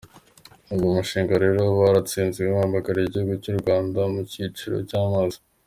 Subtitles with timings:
[0.73, 5.39] Uwo mushinga rero ukaba waratsinze nkuhagarariye igihugu cy’uRwanda mu cyiciro cy’amazi.